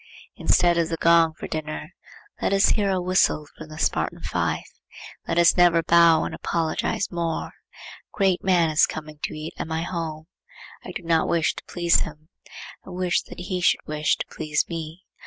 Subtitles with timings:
[0.35, 1.93] Instead of the gong for dinner,
[2.41, 4.67] let us hear a whistle from the Spartan fife.
[5.27, 7.49] Let us never bow and apologize more.
[7.49, 7.51] A
[8.11, 10.25] great man is coming to eat at my house.
[10.83, 12.29] I do not wish to please him;
[12.83, 15.03] I wish that he should wish to please me.